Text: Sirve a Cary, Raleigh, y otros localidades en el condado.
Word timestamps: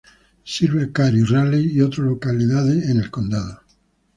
Sirve 0.43 0.85
a 0.85 0.91
Cary, 0.91 1.23
Raleigh, 1.23 1.73
y 1.75 1.81
otros 1.81 2.07
localidades 2.07 2.89
en 2.89 2.97
el 2.99 3.11
condado. 3.11 3.61